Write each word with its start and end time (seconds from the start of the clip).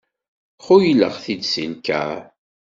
Xuyleɣ-t-id 0.65 1.43
si 1.51 1.65
lkar. 1.71 2.17